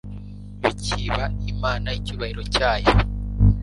bikiba 0.61 1.23
imana 1.51 1.87
icyubahiro 1.99 2.41
cyayo 2.53 2.91